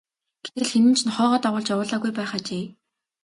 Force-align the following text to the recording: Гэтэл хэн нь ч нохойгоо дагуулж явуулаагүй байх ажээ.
Гэтэл 0.43 0.67
хэн 0.69 0.83
нь 0.89 0.95
ч 0.97 1.01
нохойгоо 1.05 1.37
дагуулж 1.43 1.69
явуулаагүй 1.73 2.11
байх 2.15 2.31
ажээ. 2.37 2.65